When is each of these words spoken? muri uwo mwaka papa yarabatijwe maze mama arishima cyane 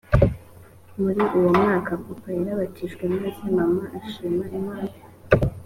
muri 1.01 1.21
uwo 1.37 1.51
mwaka 1.59 1.91
papa 2.05 2.29
yarabatijwe 2.37 3.03
maze 3.17 3.41
mama 3.57 3.83
arishima 3.97 4.43
cyane 4.59 4.97